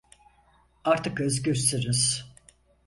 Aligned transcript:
Artık 0.83 1.21
özgürsünüz. 1.21 2.31